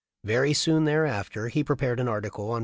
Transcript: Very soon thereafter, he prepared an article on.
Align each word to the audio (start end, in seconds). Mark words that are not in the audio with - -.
Very 0.23 0.51
soon 0.53 0.85
thereafter, 0.85 1.49
he 1.49 1.63
prepared 1.63 1.99
an 1.99 2.07
article 2.07 2.49
on. 2.49 2.59